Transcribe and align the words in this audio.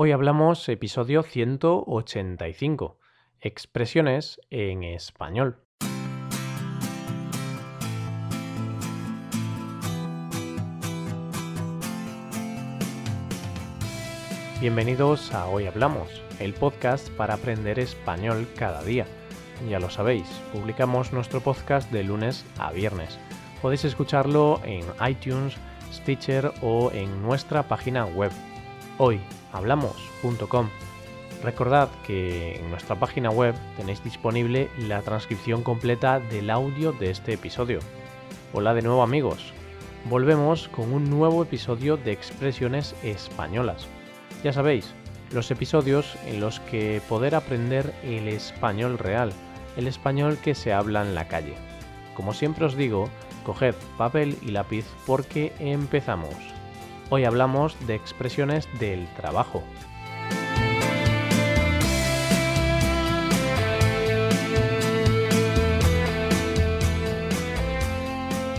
Hoy 0.00 0.12
hablamos 0.12 0.68
episodio 0.68 1.24
185, 1.24 3.00
expresiones 3.40 4.40
en 4.48 4.84
español. 4.84 5.56
Bienvenidos 14.60 15.34
a 15.34 15.48
Hoy 15.48 15.66
Hablamos, 15.66 16.22
el 16.38 16.54
podcast 16.54 17.10
para 17.16 17.34
aprender 17.34 17.80
español 17.80 18.46
cada 18.56 18.84
día. 18.84 19.04
Ya 19.68 19.80
lo 19.80 19.90
sabéis, 19.90 20.28
publicamos 20.52 21.12
nuestro 21.12 21.40
podcast 21.40 21.90
de 21.90 22.04
lunes 22.04 22.46
a 22.56 22.70
viernes. 22.70 23.18
Podéis 23.60 23.84
escucharlo 23.84 24.60
en 24.62 24.84
iTunes, 25.04 25.56
Stitcher 25.92 26.52
o 26.62 26.92
en 26.92 27.20
nuestra 27.20 27.64
página 27.64 28.06
web 28.06 28.30
hoyhablamos.com. 28.98 30.68
Recordad 31.42 31.88
que 32.06 32.56
en 32.56 32.70
nuestra 32.70 32.96
página 32.96 33.30
web 33.30 33.54
tenéis 33.76 34.02
disponible 34.02 34.68
la 34.78 35.02
transcripción 35.02 35.62
completa 35.62 36.20
del 36.20 36.50
audio 36.50 36.92
de 36.92 37.10
este 37.10 37.34
episodio. 37.34 37.78
Hola 38.52 38.74
de 38.74 38.82
nuevo 38.82 39.02
amigos. 39.02 39.52
Volvemos 40.10 40.68
con 40.68 40.92
un 40.92 41.08
nuevo 41.08 41.42
episodio 41.42 41.96
de 41.96 42.12
expresiones 42.12 42.94
españolas. 43.02 43.86
Ya 44.42 44.52
sabéis, 44.52 44.92
los 45.32 45.50
episodios 45.50 46.16
en 46.26 46.40
los 46.40 46.60
que 46.60 47.00
poder 47.08 47.34
aprender 47.34 47.94
el 48.02 48.28
español 48.28 48.98
real, 48.98 49.32
el 49.76 49.86
español 49.86 50.38
que 50.42 50.54
se 50.54 50.72
habla 50.72 51.02
en 51.02 51.14
la 51.14 51.28
calle. 51.28 51.54
Como 52.14 52.34
siempre 52.34 52.64
os 52.64 52.76
digo, 52.76 53.08
coged 53.44 53.74
papel 53.96 54.36
y 54.42 54.50
lápiz 54.50 54.86
porque 55.06 55.52
empezamos. 55.60 56.57
Hoy 57.10 57.24
hablamos 57.24 57.74
de 57.86 57.94
expresiones 57.94 58.68
del 58.78 59.08
trabajo. 59.14 59.62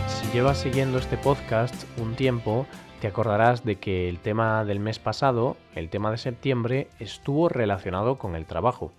Si 0.08 0.32
llevas 0.32 0.58
siguiendo 0.58 0.98
este 0.98 1.16
podcast 1.16 1.84
un 1.96 2.16
tiempo, 2.16 2.66
te 3.00 3.06
acordarás 3.06 3.64
de 3.64 3.76
que 3.76 4.08
el 4.08 4.18
tema 4.18 4.64
del 4.64 4.80
mes 4.80 4.98
pasado, 4.98 5.56
el 5.76 5.88
tema 5.88 6.10
de 6.10 6.18
septiembre, 6.18 6.88
estuvo 6.98 7.48
relacionado 7.48 8.18
con 8.18 8.34
el 8.34 8.46
trabajo. 8.46 8.90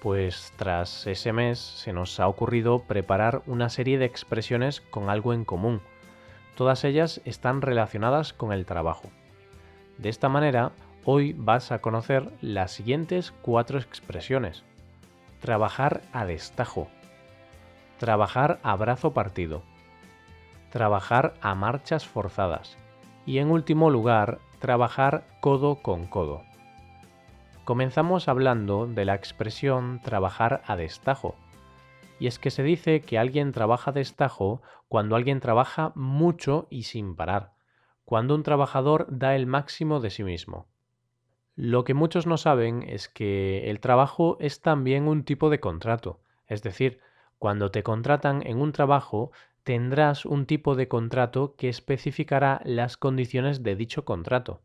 Pues 0.00 0.54
tras 0.56 1.06
ese 1.06 1.34
mes 1.34 1.58
se 1.58 1.92
nos 1.92 2.18
ha 2.18 2.26
ocurrido 2.26 2.78
preparar 2.84 3.42
una 3.46 3.68
serie 3.68 3.98
de 3.98 4.06
expresiones 4.06 4.80
con 4.80 5.10
algo 5.10 5.34
en 5.34 5.44
común 5.44 5.82
Todas 6.60 6.84
ellas 6.84 7.22
están 7.24 7.62
relacionadas 7.62 8.34
con 8.34 8.52
el 8.52 8.66
trabajo. 8.66 9.08
De 9.96 10.10
esta 10.10 10.28
manera, 10.28 10.72
hoy 11.06 11.32
vas 11.32 11.72
a 11.72 11.78
conocer 11.78 12.30
las 12.42 12.70
siguientes 12.72 13.32
cuatro 13.40 13.78
expresiones. 13.78 14.62
Trabajar 15.40 16.02
a 16.12 16.26
destajo. 16.26 16.88
Trabajar 17.98 18.60
a 18.62 18.76
brazo 18.76 19.14
partido. 19.14 19.62
Trabajar 20.70 21.32
a 21.40 21.54
marchas 21.54 22.06
forzadas. 22.06 22.76
Y 23.24 23.38
en 23.38 23.50
último 23.50 23.88
lugar, 23.88 24.38
trabajar 24.58 25.24
codo 25.40 25.76
con 25.76 26.04
codo. 26.04 26.42
Comenzamos 27.64 28.28
hablando 28.28 28.86
de 28.86 29.06
la 29.06 29.14
expresión 29.14 29.98
trabajar 30.02 30.60
a 30.66 30.76
destajo 30.76 31.36
y 32.20 32.26
es 32.26 32.38
que 32.38 32.50
se 32.50 32.62
dice 32.62 33.00
que 33.00 33.18
alguien 33.18 33.50
trabaja 33.50 33.90
de 33.90 34.02
estajo 34.02 34.62
cuando 34.88 35.16
alguien 35.16 35.40
trabaja 35.40 35.92
mucho 35.96 36.68
y 36.70 36.84
sin 36.84 37.16
parar, 37.16 37.54
cuando 38.04 38.34
un 38.34 38.42
trabajador 38.42 39.06
da 39.10 39.34
el 39.34 39.46
máximo 39.46 39.98
de 40.00 40.10
sí 40.10 40.22
mismo. 40.22 40.66
Lo 41.56 41.82
que 41.82 41.94
muchos 41.94 42.26
no 42.26 42.36
saben 42.36 42.84
es 42.86 43.08
que 43.08 43.70
el 43.70 43.80
trabajo 43.80 44.36
es 44.38 44.60
también 44.60 45.08
un 45.08 45.24
tipo 45.24 45.50
de 45.50 45.60
contrato, 45.60 46.20
es 46.46 46.62
decir, 46.62 47.00
cuando 47.38 47.70
te 47.70 47.82
contratan 47.82 48.46
en 48.46 48.60
un 48.60 48.72
trabajo 48.72 49.32
tendrás 49.62 50.26
un 50.26 50.46
tipo 50.46 50.74
de 50.74 50.88
contrato 50.88 51.54
que 51.56 51.68
especificará 51.68 52.60
las 52.64 52.96
condiciones 52.96 53.62
de 53.62 53.76
dicho 53.76 54.04
contrato. 54.04 54.60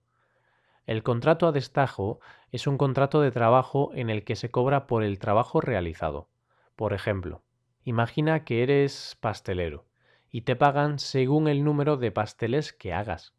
El 0.85 1.03
contrato 1.03 1.47
a 1.47 1.51
destajo 1.51 2.19
es 2.51 2.67
un 2.67 2.77
contrato 2.77 3.21
de 3.21 3.31
trabajo 3.31 3.91
en 3.95 4.09
el 4.09 4.23
que 4.23 4.35
se 4.35 4.51
cobra 4.51 4.87
por 4.87 5.03
el 5.03 5.19
trabajo 5.19 5.61
realizado. 5.61 6.27
Por 6.75 6.93
ejemplo, 6.93 7.41
imagina 7.85 8.43
que 8.43 8.63
eres 8.63 9.15
pastelero 9.21 9.85
y 10.31 10.41
te 10.41 10.55
pagan 10.55 10.99
según 10.99 11.47
el 11.47 11.63
número 11.63 11.95
de 11.95 12.11
pasteles 12.11 12.73
que 12.73 12.93
hagas. 12.93 13.33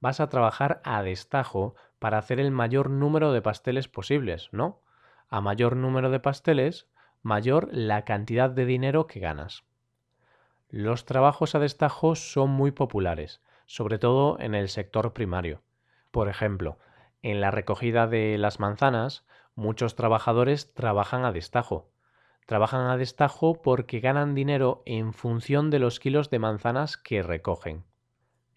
Vas 0.00 0.20
a 0.20 0.28
trabajar 0.28 0.82
a 0.84 1.02
destajo 1.02 1.76
para 1.98 2.18
hacer 2.18 2.40
el 2.40 2.50
mayor 2.50 2.90
número 2.90 3.32
de 3.32 3.40
pasteles 3.40 3.88
posibles, 3.88 4.48
¿no? 4.52 4.82
A 5.28 5.40
mayor 5.40 5.76
número 5.76 6.10
de 6.10 6.20
pasteles, 6.20 6.88
mayor 7.22 7.68
la 7.72 8.04
cantidad 8.04 8.50
de 8.50 8.66
dinero 8.66 9.06
que 9.06 9.20
ganas. 9.20 9.64
Los 10.68 11.04
trabajos 11.04 11.54
a 11.54 11.60
destajo 11.60 12.16
son 12.16 12.50
muy 12.50 12.72
populares, 12.72 13.40
sobre 13.66 13.98
todo 13.98 14.38
en 14.40 14.54
el 14.54 14.68
sector 14.68 15.12
primario. 15.12 15.62
Por 16.10 16.28
ejemplo, 16.28 16.78
en 17.22 17.40
la 17.40 17.50
recogida 17.50 18.08
de 18.08 18.36
las 18.36 18.58
manzanas, 18.60 19.24
muchos 19.54 19.94
trabajadores 19.94 20.74
trabajan 20.74 21.24
a 21.24 21.32
destajo, 21.32 21.88
Trabajan 22.46 22.88
a 22.88 22.96
destajo 22.96 23.60
porque 23.60 23.98
ganan 23.98 24.36
dinero 24.36 24.82
en 24.86 25.12
función 25.12 25.68
de 25.68 25.80
los 25.80 25.98
kilos 25.98 26.30
de 26.30 26.38
manzanas 26.38 26.96
que 26.96 27.24
recogen. 27.24 27.84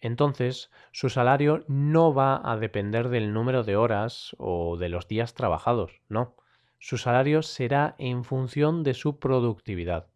Entonces, 0.00 0.70
su 0.92 1.10
salario 1.10 1.64
no 1.66 2.14
va 2.14 2.40
a 2.44 2.56
depender 2.56 3.08
del 3.08 3.32
número 3.34 3.64
de 3.64 3.74
horas 3.74 4.36
o 4.38 4.76
de 4.76 4.88
los 4.88 5.08
días 5.08 5.34
trabajados, 5.34 6.00
no. 6.08 6.36
Su 6.78 6.98
salario 6.98 7.42
será 7.42 7.96
en 7.98 8.22
función 8.22 8.84
de 8.84 8.94
su 8.94 9.18
productividad. 9.18 10.06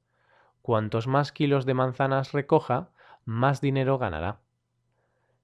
Cuantos 0.63 1.09
más 1.09 1.33
kilos 1.33 1.67
de 1.67 1.75
manzanas 1.75 2.33
recoja, 2.33 2.91
más 3.25 3.61
dinero 3.61 3.99
ganará. 3.99 4.41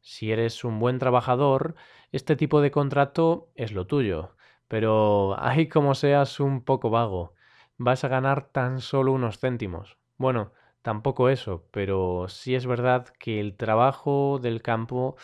Si 0.01 0.31
eres 0.31 0.62
un 0.65 0.79
buen 0.79 1.01
trabajador, 1.01 1.75
este 2.12 2.37
tipo 2.37 2.61
de 2.61 2.71
contrato 2.71 3.51
es 3.57 3.73
lo 3.73 3.89
tuyo, 3.89 4.37
pero 4.69 5.35
hay 5.39 5.69
como 5.69 5.97
seas 5.97 6.39
un 6.39 6.62
poco 6.62 6.91
vago 6.91 7.35
vas 7.81 8.05
a 8.05 8.09
ganar 8.09 8.45
tan 8.45 8.83
solo 8.83 9.11
unos 9.13 9.39
céntimos. 9.39 9.97
Bueno, 10.19 10.53
tampoco 10.83 11.31
eso, 11.31 11.65
pero 11.71 12.27
sí 12.29 12.55
es 12.55 12.67
verdad 12.67 13.09
que 13.19 13.41
el 13.41 13.57
trabajo 13.57 14.39
del 14.39 14.61
campo 14.61 15.17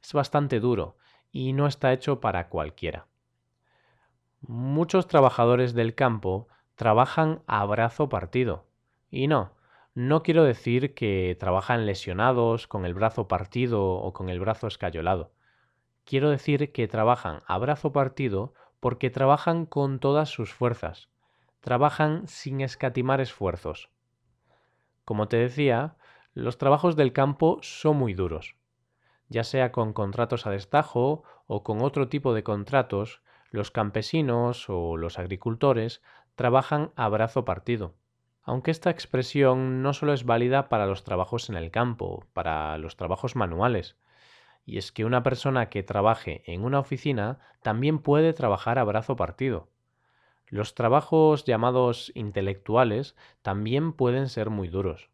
es 0.00 0.12
bastante 0.12 0.60
duro 0.60 0.96
y 1.32 1.54
no 1.54 1.66
está 1.66 1.92
hecho 1.92 2.20
para 2.20 2.48
cualquiera. 2.48 3.08
Muchos 4.42 5.08
trabajadores 5.08 5.74
del 5.74 5.96
campo 5.96 6.46
trabajan 6.76 7.42
a 7.48 7.64
brazo 7.64 8.08
partido. 8.08 8.68
Y 9.10 9.26
no, 9.26 9.56
no 9.94 10.22
quiero 10.22 10.44
decir 10.44 10.94
que 10.94 11.36
trabajan 11.40 11.84
lesionados, 11.84 12.68
con 12.68 12.86
el 12.86 12.94
brazo 12.94 13.26
partido 13.26 13.90
o 13.90 14.12
con 14.12 14.28
el 14.28 14.38
brazo 14.38 14.68
escayolado. 14.68 15.32
Quiero 16.04 16.30
decir 16.30 16.70
que 16.70 16.86
trabajan 16.86 17.40
a 17.48 17.58
brazo 17.58 17.90
partido 17.92 18.54
porque 18.78 19.10
trabajan 19.10 19.66
con 19.66 19.98
todas 19.98 20.28
sus 20.28 20.52
fuerzas, 20.52 21.08
trabajan 21.64 22.28
sin 22.28 22.60
escatimar 22.60 23.22
esfuerzos. 23.22 23.88
Como 25.06 25.28
te 25.28 25.38
decía, 25.38 25.96
los 26.34 26.58
trabajos 26.58 26.94
del 26.94 27.14
campo 27.14 27.58
son 27.62 27.96
muy 27.96 28.12
duros. 28.12 28.56
Ya 29.30 29.44
sea 29.44 29.72
con 29.72 29.94
contratos 29.94 30.46
a 30.46 30.50
destajo 30.50 31.22
o 31.46 31.62
con 31.62 31.80
otro 31.80 32.10
tipo 32.10 32.34
de 32.34 32.42
contratos, 32.42 33.22
los 33.50 33.70
campesinos 33.70 34.66
o 34.68 34.98
los 34.98 35.18
agricultores 35.18 36.02
trabajan 36.34 36.92
a 36.96 37.08
brazo 37.08 37.46
partido. 37.46 37.94
Aunque 38.42 38.70
esta 38.70 38.90
expresión 38.90 39.80
no 39.80 39.94
solo 39.94 40.12
es 40.12 40.26
válida 40.26 40.68
para 40.68 40.84
los 40.84 41.02
trabajos 41.02 41.48
en 41.48 41.56
el 41.56 41.70
campo, 41.70 42.26
para 42.34 42.76
los 42.76 42.98
trabajos 42.98 43.36
manuales, 43.36 43.96
y 44.66 44.76
es 44.76 44.92
que 44.92 45.06
una 45.06 45.22
persona 45.22 45.70
que 45.70 45.82
trabaje 45.82 46.42
en 46.44 46.62
una 46.62 46.78
oficina 46.78 47.38
también 47.62 48.00
puede 48.00 48.34
trabajar 48.34 48.78
a 48.78 48.84
brazo 48.84 49.16
partido. 49.16 49.70
Los 50.48 50.74
trabajos 50.74 51.44
llamados 51.44 52.12
intelectuales 52.14 53.16
también 53.42 53.92
pueden 53.92 54.28
ser 54.28 54.50
muy 54.50 54.68
duros. 54.68 55.10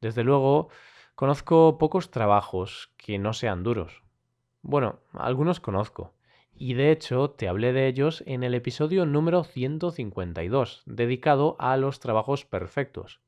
Desde 0.00 0.24
luego, 0.24 0.68
conozco 1.14 1.78
pocos 1.78 2.10
trabajos 2.10 2.92
que 2.96 3.18
no 3.18 3.32
sean 3.32 3.62
duros. 3.62 4.02
Bueno, 4.62 5.00
algunos 5.12 5.60
conozco. 5.60 6.12
Y 6.54 6.74
de 6.74 6.90
hecho 6.90 7.30
te 7.30 7.48
hablé 7.48 7.72
de 7.72 7.86
ellos 7.86 8.22
en 8.26 8.42
el 8.42 8.54
episodio 8.54 9.04
número 9.04 9.44
152, 9.44 10.82
dedicado 10.86 11.56
a 11.58 11.76
los 11.76 12.00
trabajos 12.00 12.44
perfectos. 12.44 13.20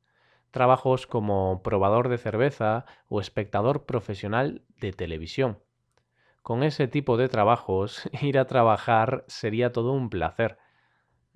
Trabajos 0.51 1.07
como 1.07 1.63
probador 1.63 2.09
de 2.09 2.17
cerveza 2.17 2.87
o 3.09 3.21
espectador 3.21 3.85
profesional 3.85 4.63
de 4.81 4.93
televisión. 4.93 5.59
Con 6.43 6.63
ese 6.63 6.89
tipo 6.89 7.19
de 7.19 7.29
trabajos, 7.29 8.09
ir 8.23 8.39
a 8.39 8.47
trabajar 8.47 9.25
sería 9.27 9.73
todo 9.73 9.93
un 9.93 10.09
placer 10.09 10.57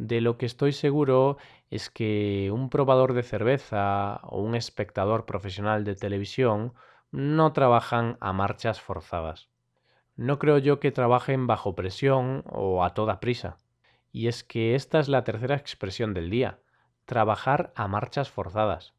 de 0.07 0.21
lo 0.21 0.37
que 0.37 0.47
estoy 0.47 0.73
seguro 0.73 1.37
es 1.71 1.89
que 1.91 2.51
un 2.53 2.71
probador 2.71 3.15
de 3.15 3.23
cerveza 3.23 4.21
o 4.25 4.41
un 4.43 4.55
espectador 4.55 5.27
profesional 5.27 5.85
de 5.85 5.95
televisión 5.95 6.75
no 7.13 7.53
trabajan 7.53 8.17
a 8.21 8.33
marchas 8.33 8.81
forzadas. 8.81 9.49
No 10.17 10.39
creo 10.39 10.59
yo 10.59 10.81
que 10.81 10.91
trabajen 10.91 11.47
bajo 11.47 11.75
presión 11.75 12.43
o 12.51 12.85
a 12.85 12.91
toda 12.91 13.21
prisa. 13.21 13.59
Y 14.11 14.27
es 14.27 14.45
que 14.45 14.75
esta 14.75 14.99
es 14.99 15.09
la 15.09 15.25
tercera 15.25 15.57
expresión 15.57 16.15
del 16.15 16.31
día, 16.31 16.59
trabajar 17.07 17.73
a 17.77 17.89
marchas 17.89 18.31
forzadas. 18.31 18.95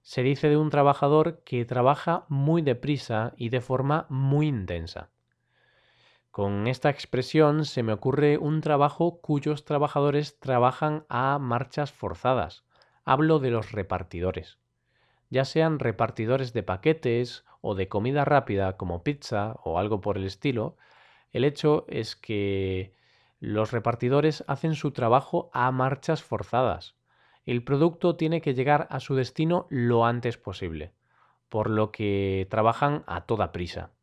Se 0.00 0.22
dice 0.22 0.48
de 0.48 0.56
un 0.56 0.70
trabajador 0.70 1.42
que 1.44 1.64
trabaja 1.64 2.24
muy 2.28 2.62
deprisa 2.62 3.32
y 3.36 3.50
de 3.50 3.60
forma 3.60 4.06
muy 4.08 4.48
intensa. 4.48 5.10
Con 6.34 6.66
esta 6.66 6.90
expresión 6.90 7.64
se 7.64 7.84
me 7.84 7.92
ocurre 7.92 8.38
un 8.38 8.60
trabajo 8.60 9.20
cuyos 9.20 9.64
trabajadores 9.64 10.40
trabajan 10.40 11.06
a 11.08 11.38
marchas 11.38 11.92
forzadas. 11.92 12.64
Hablo 13.04 13.38
de 13.38 13.52
los 13.52 13.70
repartidores. 13.70 14.58
Ya 15.30 15.44
sean 15.44 15.78
repartidores 15.78 16.52
de 16.52 16.64
paquetes 16.64 17.44
o 17.60 17.76
de 17.76 17.86
comida 17.86 18.24
rápida 18.24 18.76
como 18.76 19.04
pizza 19.04 19.54
o 19.62 19.78
algo 19.78 20.00
por 20.00 20.18
el 20.18 20.24
estilo, 20.24 20.76
el 21.30 21.44
hecho 21.44 21.84
es 21.86 22.16
que 22.16 22.96
los 23.38 23.70
repartidores 23.70 24.42
hacen 24.48 24.74
su 24.74 24.90
trabajo 24.90 25.50
a 25.52 25.70
marchas 25.70 26.24
forzadas. 26.24 26.96
El 27.46 27.62
producto 27.62 28.16
tiene 28.16 28.40
que 28.40 28.54
llegar 28.54 28.88
a 28.90 28.98
su 28.98 29.14
destino 29.14 29.68
lo 29.70 30.04
antes 30.04 30.36
posible, 30.36 30.94
por 31.48 31.70
lo 31.70 31.92
que 31.92 32.48
trabajan 32.50 33.04
a 33.06 33.24
toda 33.24 33.52
prisa. 33.52 33.93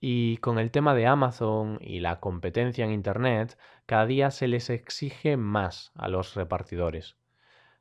Y 0.00 0.38
con 0.38 0.58
el 0.58 0.70
tema 0.70 0.94
de 0.94 1.06
Amazon 1.06 1.78
y 1.82 2.00
la 2.00 2.20
competencia 2.20 2.86
en 2.86 2.92
Internet, 2.92 3.58
cada 3.84 4.06
día 4.06 4.30
se 4.30 4.48
les 4.48 4.70
exige 4.70 5.36
más 5.36 5.92
a 5.94 6.08
los 6.08 6.34
repartidores. 6.34 7.16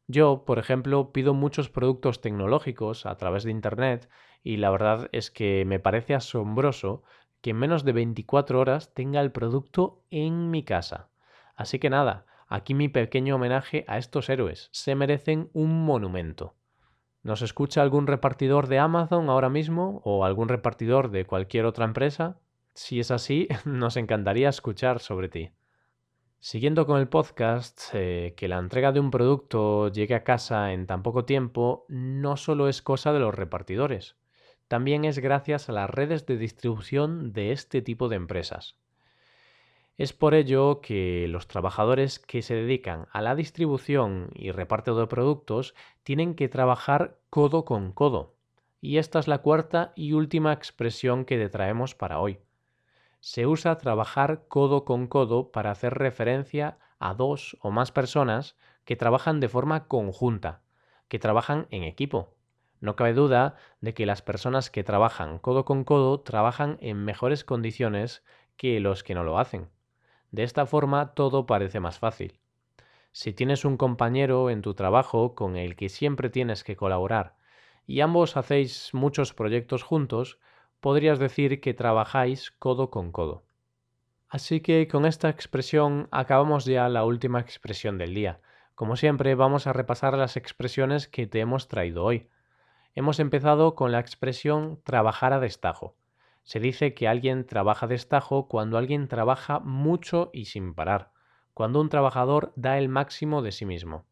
Yo, 0.08 0.44
por 0.44 0.60
ejemplo, 0.60 1.14
pido 1.14 1.34
muchos 1.34 1.70
productos 1.70 2.20
tecnológicos 2.20 3.06
a 3.06 3.16
través 3.16 3.44
de 3.44 3.52
Internet 3.52 4.10
y 4.44 4.58
la 4.58 4.70
verdad 4.70 5.08
es 5.12 5.32
que 5.32 5.64
me 5.66 5.80
parece 5.80 6.14
asombroso 6.14 7.04
que 7.42 7.52
en 7.52 7.58
menos 7.58 7.86
de 7.86 7.94
24 7.94 8.60
horas 8.60 8.94
tenga 8.94 9.22
el 9.22 9.32
producto 9.32 10.04
en 10.10 10.52
mi 10.52 10.64
casa. 10.64 11.10
Así 11.56 11.80
que 11.80 11.90
nada, 11.90 12.26
aquí 12.48 12.74
mi 12.74 12.90
pequeño 12.90 13.36
homenaje 13.36 13.86
a 13.88 13.98
estos 13.98 14.30
héroes. 14.30 14.70
Se 14.74 14.96
merecen 14.96 15.50
un 15.54 15.86
monumento. 15.86 16.59
¿Nos 17.22 17.42
escucha 17.42 17.82
algún 17.82 18.08
repartidor 18.08 18.68
de 18.68 18.80
Amazon 18.80 19.30
ahora 19.30 19.50
mismo 19.50 20.02
o 20.06 20.24
algún 20.24 20.48
repartidor 20.48 21.12
de 21.12 21.26
cualquier 21.26 21.66
otra 21.66 21.86
empresa? 21.86 22.40
Si 22.74 23.00
es 23.00 23.12
así, 23.12 23.48
nos 23.66 23.98
encantaría 23.98 24.50
escuchar 24.50 25.00
sobre 25.00 25.28
ti. 25.28 25.52
Siguiendo 26.40 26.86
con 26.86 26.98
el 27.00 27.10
podcast, 27.10 27.82
eh, 27.94 28.34
que 28.38 28.48
la 28.48 28.58
entrega 28.58 28.94
de 28.94 29.02
un 29.02 29.12
producto 29.12 29.90
llegue 29.90 30.16
a 30.16 30.24
casa 30.24 30.72
en 30.72 30.88
tan 30.88 31.04
poco 31.04 31.26
tiempo 31.26 31.86
no 31.90 32.38
solo 32.38 32.70
es 32.70 32.82
cosa 32.82 33.12
de 33.12 33.20
los 33.20 33.36
repartidores, 33.36 34.16
también 34.70 35.04
es 35.04 35.20
gracias 35.20 35.68
a 35.68 35.74
las 35.74 35.90
redes 35.90 36.26
de 36.26 36.38
distribución 36.38 37.34
de 37.34 37.52
este 37.52 37.82
tipo 37.82 38.08
de 38.08 38.16
empresas. 38.16 38.78
Es 40.00 40.14
por 40.14 40.34
ello 40.34 40.80
que 40.80 41.28
los 41.28 41.50
trabajadores 41.50 42.20
que 42.20 42.42
se 42.42 42.56
dedican 42.56 43.08
a 43.12 43.22
la 43.22 43.36
distribución 43.36 44.30
y 44.34 44.52
reparto 44.52 44.96
de 44.96 45.08
productos 45.08 45.76
tienen 46.04 46.36
que 46.36 46.48
trabajar 46.48 47.18
codo 47.30 47.66
con 47.66 47.92
codo. 47.92 48.34
Y 48.80 48.98
esta 48.98 49.20
es 49.20 49.28
la 49.28 49.40
cuarta 49.40 49.92
y 49.98 50.14
última 50.14 50.54
expresión 50.54 51.26
que 51.26 51.38
te 51.38 51.50
traemos 51.50 51.96
para 51.96 52.22
hoy. 52.22 52.40
Se 53.20 53.46
usa 53.46 53.78
trabajar 53.78 54.46
codo 54.48 54.86
con 54.86 55.08
codo 55.08 55.52
para 55.52 55.72
hacer 55.72 55.96
referencia 55.96 56.78
a 56.98 57.14
dos 57.14 57.58
o 57.60 57.70
más 57.70 57.92
personas 57.92 58.56
que 58.86 58.96
trabajan 58.96 59.42
de 59.42 59.50
forma 59.50 59.90
conjunta, 59.90 60.62
que 61.10 61.20
trabajan 61.20 61.68
en 61.72 61.84
equipo. 61.84 62.38
No 62.80 62.96
cabe 62.96 63.12
duda 63.12 63.58
de 63.82 63.94
que 63.94 64.06
las 64.06 64.22
personas 64.22 64.70
que 64.70 64.86
trabajan 64.86 65.40
codo 65.40 65.66
con 65.66 65.84
codo 65.84 66.22
trabajan 66.22 66.78
en 66.80 67.04
mejores 67.04 67.44
condiciones 67.44 68.24
que 68.56 68.80
los 68.80 69.04
que 69.04 69.14
no 69.14 69.26
lo 69.26 69.38
hacen. 69.40 69.68
De 70.32 70.44
esta 70.44 70.66
forma 70.66 71.14
todo 71.14 71.46
parece 71.46 71.80
más 71.80 72.00
fácil. 72.00 72.40
Si 73.12 73.34
tienes 73.34 73.66
un 73.66 73.78
compañero 73.78 74.50
en 74.50 74.62
tu 74.62 74.76
trabajo 74.76 75.34
con 75.34 75.56
el 75.56 75.76
que 75.76 75.90
siempre 75.90 76.30
tienes 76.30 76.64
que 76.64 76.76
colaborar 76.76 77.36
y 77.88 78.02
ambos 78.02 78.38
hacéis 78.38 78.94
muchos 78.94 79.34
proyectos 79.34 79.82
juntos, 79.82 80.40
podrías 80.80 81.18
decir 81.18 81.60
que 81.60 81.74
trabajáis 81.74 82.52
codo 82.52 82.92
con 82.92 83.12
codo. 83.12 83.44
Así 84.30 84.62
que 84.62 84.88
con 84.88 85.08
esta 85.08 85.30
expresión 85.30 86.08
acabamos 86.12 86.66
ya 86.66 86.88
la 86.88 87.04
última 87.04 87.40
expresión 87.40 87.98
del 87.98 88.14
día. 88.14 88.40
Como 88.76 88.96
siempre 88.96 89.34
vamos 89.34 89.66
a 89.66 89.74
repasar 89.74 90.16
las 90.16 90.38
expresiones 90.38 91.08
que 91.08 91.26
te 91.26 91.40
hemos 91.40 91.68
traído 91.68 92.04
hoy. 92.04 92.30
Hemos 92.94 93.20
empezado 93.20 93.74
con 93.74 93.92
la 93.92 94.00
expresión 94.00 94.80
trabajar 94.84 95.34
a 95.34 95.40
destajo. 95.40 95.96
Se 96.44 96.60
dice 96.60 96.94
que 96.94 97.08
alguien 97.08 97.46
trabaja 97.46 97.88
destajo 97.88 98.48
cuando 98.48 98.78
alguien 98.78 99.08
trabaja 99.08 99.60
mucho 99.60 100.30
y 100.34 100.46
sin 100.46 100.74
parar, 100.74 101.12
cuando 101.54 101.82
un 101.82 101.90
trabajador 101.90 102.54
da 102.56 102.78
el 102.78 102.90
máximo 102.90 103.42
de 103.42 103.52
sí 103.52 103.66
mismo. 103.66 104.06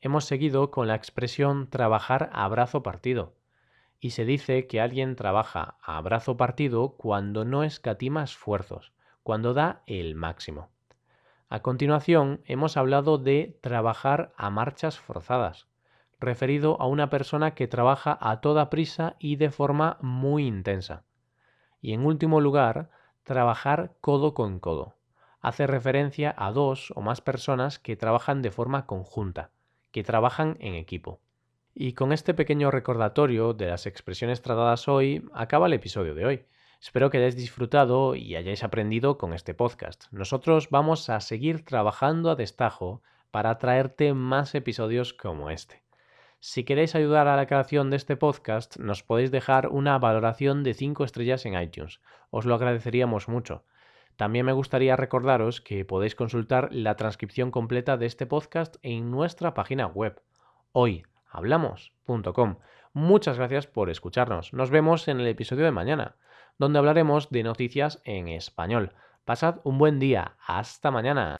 Hemos 0.00 0.24
seguido 0.24 0.70
con 0.70 0.88
la 0.88 0.94
expresión 0.94 1.68
trabajar 1.68 2.30
a 2.32 2.46
brazo 2.48 2.82
partido, 2.82 3.34
y 4.00 4.10
se 4.10 4.24
dice 4.24 4.66
que 4.66 4.80
alguien 4.80 5.16
trabaja 5.16 5.76
a 5.82 6.00
brazo 6.00 6.36
partido 6.36 6.96
cuando 6.96 7.44
no 7.44 7.64
escatima 7.64 8.22
esfuerzos, 8.22 8.92
cuando 9.22 9.54
da 9.54 9.82
el 9.86 10.14
máximo. 10.14 10.68
A 11.48 11.60
continuación, 11.60 12.40
hemos 12.44 12.76
hablado 12.76 13.18
de 13.18 13.58
trabajar 13.60 14.32
a 14.36 14.50
marchas 14.50 14.98
forzadas, 14.98 15.66
referido 16.18 16.80
a 16.80 16.86
una 16.86 17.10
persona 17.10 17.54
que 17.54 17.68
trabaja 17.68 18.16
a 18.20 18.40
toda 18.40 18.70
prisa 18.70 19.16
y 19.18 19.36
de 19.36 19.50
forma 19.50 19.98
muy 20.00 20.46
intensa. 20.46 21.04
Y 21.80 21.92
en 21.92 22.04
último 22.04 22.40
lugar, 22.40 22.90
trabajar 23.22 23.96
codo 24.00 24.34
con 24.34 24.60
codo. 24.60 24.94
Hace 25.40 25.66
referencia 25.66 26.34
a 26.36 26.52
dos 26.52 26.92
o 26.96 27.00
más 27.00 27.20
personas 27.20 27.78
que 27.78 27.96
trabajan 27.96 28.42
de 28.42 28.50
forma 28.50 28.86
conjunta, 28.86 29.50
que 29.92 30.02
trabajan 30.02 30.56
en 30.60 30.74
equipo. 30.74 31.20
Y 31.74 31.92
con 31.92 32.12
este 32.12 32.34
pequeño 32.34 32.70
recordatorio 32.70 33.52
de 33.52 33.66
las 33.66 33.86
expresiones 33.86 34.42
tratadas 34.42 34.88
hoy, 34.88 35.28
acaba 35.34 35.66
el 35.66 35.74
episodio 35.74 36.14
de 36.14 36.24
hoy. 36.24 36.44
Espero 36.80 37.10
que 37.10 37.18
hayáis 37.18 37.36
disfrutado 37.36 38.14
y 38.14 38.36
hayáis 38.36 38.64
aprendido 38.64 39.18
con 39.18 39.32
este 39.32 39.54
podcast. 39.54 40.04
Nosotros 40.10 40.68
vamos 40.70 41.08
a 41.10 41.20
seguir 41.20 41.64
trabajando 41.64 42.30
a 42.30 42.36
destajo 42.36 43.02
para 43.30 43.58
traerte 43.58 44.14
más 44.14 44.54
episodios 44.54 45.12
como 45.12 45.50
este. 45.50 45.85
Si 46.48 46.62
queréis 46.62 46.94
ayudar 46.94 47.26
a 47.26 47.34
la 47.34 47.46
creación 47.46 47.90
de 47.90 47.96
este 47.96 48.16
podcast, 48.16 48.76
nos 48.76 49.02
podéis 49.02 49.32
dejar 49.32 49.66
una 49.66 49.98
valoración 49.98 50.62
de 50.62 50.74
5 50.74 51.02
estrellas 51.02 51.44
en 51.44 51.60
iTunes. 51.60 52.00
Os 52.30 52.46
lo 52.46 52.54
agradeceríamos 52.54 53.28
mucho. 53.28 53.64
También 54.14 54.46
me 54.46 54.52
gustaría 54.52 54.94
recordaros 54.94 55.60
que 55.60 55.84
podéis 55.84 56.14
consultar 56.14 56.68
la 56.70 56.94
transcripción 56.94 57.50
completa 57.50 57.96
de 57.96 58.06
este 58.06 58.26
podcast 58.26 58.76
en 58.82 59.10
nuestra 59.10 59.54
página 59.54 59.88
web, 59.88 60.22
hoyhablamos.com. 60.70 62.58
Muchas 62.92 63.38
gracias 63.38 63.66
por 63.66 63.90
escucharnos. 63.90 64.52
Nos 64.52 64.70
vemos 64.70 65.08
en 65.08 65.18
el 65.18 65.26
episodio 65.26 65.64
de 65.64 65.72
mañana, 65.72 66.14
donde 66.58 66.78
hablaremos 66.78 67.28
de 67.30 67.42
noticias 67.42 68.00
en 68.04 68.28
español. 68.28 68.92
Pasad 69.24 69.56
un 69.64 69.78
buen 69.78 69.98
día. 69.98 70.36
Hasta 70.46 70.92
mañana. 70.92 71.38